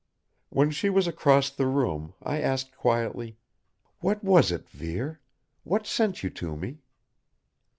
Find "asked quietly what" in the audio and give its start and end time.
2.41-4.23